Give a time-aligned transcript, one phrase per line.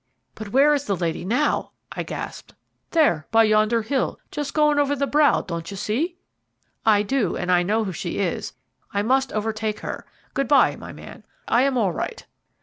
[0.33, 2.55] '""But where is the lady now?" I gasped.
[2.89, 6.15] "There by yonder hill, just going over the brow, don't you see?"
[6.83, 8.53] "I do, and I know who she is.
[8.91, 10.07] I must overtake her.
[10.33, 12.25] Good bye, my man, I am all right."